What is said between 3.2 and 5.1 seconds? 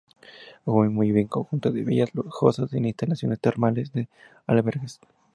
termales, de albergues.